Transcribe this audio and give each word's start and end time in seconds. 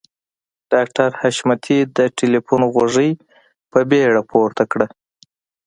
ډاکټر 0.71 1.09
حشمتي 1.21 1.79
د 1.97 1.99
ټليفون 2.17 2.61
غوږۍ 2.73 3.11
په 3.71 3.79
بیړه 3.89 4.21
پورته 4.31 4.63
کړه. 4.71 4.87